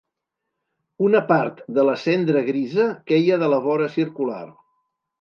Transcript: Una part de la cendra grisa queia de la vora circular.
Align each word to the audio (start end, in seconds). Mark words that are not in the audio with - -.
Una 1.07 1.21
part 1.33 1.61
de 1.79 1.85
la 1.89 1.95
cendra 2.05 2.43
grisa 2.49 2.91
queia 3.13 3.41
de 3.45 3.55
la 3.55 3.65
vora 3.71 3.95
circular. 4.01 4.45